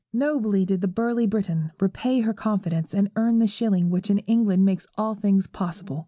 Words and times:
Nobly 0.13 0.65
did 0.65 0.81
the 0.81 0.87
burly 0.87 1.27
Briton 1.27 1.73
repay 1.79 2.21
her 2.21 2.33
confidence 2.33 2.95
and 2.95 3.11
earn 3.15 3.37
the 3.37 3.45
shilling 3.45 3.91
which 3.91 4.09
in 4.09 4.17
England 4.25 4.65
makes 4.65 4.87
all 4.97 5.13
things 5.13 5.45
possible. 5.45 5.99